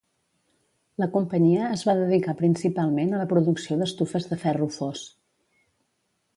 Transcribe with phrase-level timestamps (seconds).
[1.03, 5.07] La companyia es va dedicar principalment a la producció d'estufes de ferro fos.